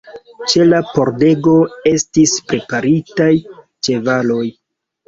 Ĉe 0.53 0.63
la 0.69 0.79
pordego 0.91 1.53
estis 1.91 2.35
preparitaj 2.49 3.31
ĉevaloj. 3.87 4.45